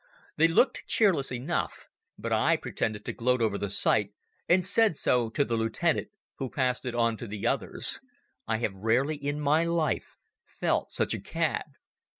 They 0.37 0.47
looked 0.47 0.87
cheerless 0.87 1.31
enough, 1.31 1.87
but 2.17 2.33
I 2.33 2.57
pretended 2.57 3.05
to 3.05 3.13
gloat 3.13 3.39
over 3.39 3.59
the 3.59 3.69
sight, 3.69 4.15
and 4.49 4.65
said 4.65 4.95
so 4.97 5.29
to 5.29 5.45
the 5.45 5.55
lieutenant, 5.55 6.07
who 6.39 6.49
passed 6.49 6.87
it 6.87 6.95
on 6.95 7.17
to 7.17 7.27
the 7.27 7.45
others. 7.45 8.01
I 8.47 8.57
have 8.57 8.73
rarely 8.73 9.15
in 9.17 9.39
my 9.39 9.63
life 9.65 10.17
felt 10.43 10.91
such 10.91 11.13
a 11.13 11.19
cad. 11.21 11.65